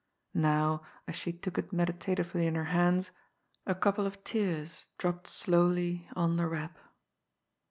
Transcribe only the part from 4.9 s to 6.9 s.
dropped slowly on the wrap.